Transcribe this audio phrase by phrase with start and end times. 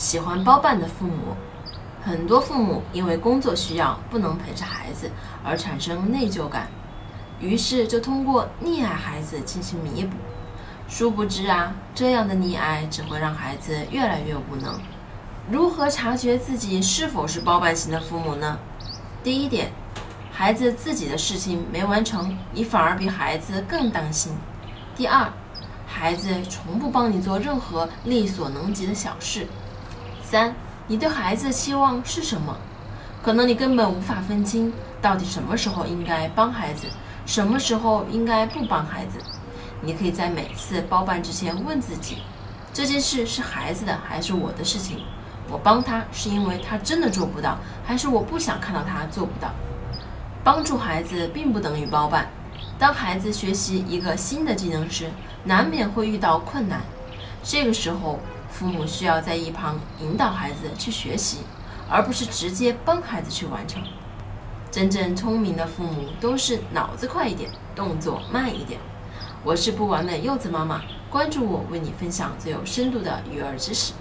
[0.00, 1.36] 喜欢包办的父母，
[2.02, 5.10] 很多父母因为工作需要不能陪着孩子
[5.44, 6.68] 而产生内疚感，
[7.38, 10.16] 于是就通过溺爱孩子进行弥补。
[10.88, 14.80] 殊不知啊，这样的溺爱只会让孩子越来越无能。
[15.50, 18.58] 如何察觉自己是否是包办型的父母呢？
[19.22, 19.70] 第一点，
[20.32, 24.32] 孩子自己的事情没完成，你反而比孩子更担心。
[24.96, 25.30] 第二，
[25.86, 29.46] 孩子从不帮你做任何力所能及的小事。
[30.30, 30.54] 三，
[30.86, 32.56] 你对孩子的期望是什么？
[33.20, 34.72] 可能你根本无法分清
[35.02, 36.86] 到底什么时候应该帮孩子，
[37.26, 39.18] 什么时候应该不帮孩子。
[39.80, 42.18] 你可以在每次包办之前问自己：
[42.72, 45.00] 这件事是孩子的还是我的事情？
[45.50, 49.50] 我帮他是因为他真的做不到，还是我不想看到他做不到？
[50.44, 52.30] 帮助孩子并不等于包办。
[52.78, 55.10] 当孩子学习一个新的技能时，
[55.42, 56.82] 难免会遇到困难，
[57.42, 58.20] 这个时候。
[58.50, 61.38] 父母需要在一旁引导孩子去学习，
[61.88, 63.82] 而不是直接帮孩子去完成。
[64.70, 68.78] 真正聪明的父母都是脑子快一点，动作慢一点。
[69.42, 73.94] 我是不完美柚子妈妈，关注我，为你分享最有深度的育儿知识。